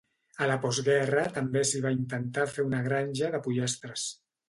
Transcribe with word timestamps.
A 0.45 0.45
la 0.51 0.55
postguerra 0.63 1.27
també 1.37 1.63
s'hi 1.73 1.83
va 1.85 1.93
intentar 1.99 2.49
fer 2.57 2.69
una 2.73 2.83
granja 2.91 3.35
de 3.37 3.47
pollastres. 3.49 4.13